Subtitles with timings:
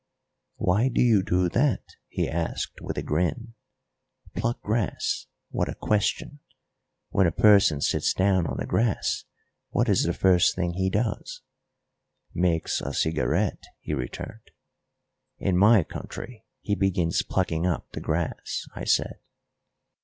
[0.55, 3.53] "Why do you do that?" he asked, with a grin.
[4.35, 5.27] "Pluck grass?
[5.51, 6.39] What a question!
[7.09, 9.25] When a person sits down on the grass,
[9.69, 11.43] what is the first thing he does?"
[12.33, 14.49] "Makes a cigarette," he returned.
[15.37, 19.19] "In my country he begins plucking up the grass," I said.